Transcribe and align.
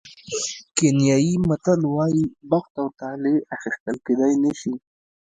کینیايي 0.77 1.33
متل 1.47 1.81
وایي 1.93 2.25
بخت 2.49 2.73
او 2.81 2.87
طالع 2.99 3.35
اخیستل 3.55 3.95
کېدای 4.05 4.33
نه 4.43 4.51
شي. 4.59 4.73